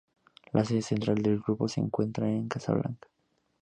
[0.53, 3.07] La sede central del grupo se encuentra en Casablanca.